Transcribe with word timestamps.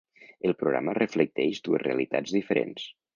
El 0.49 0.53
programa 0.61 0.95
reflecteix 0.97 1.59
dues 1.67 1.83
realitats 1.83 2.33
diferents. 2.39 2.87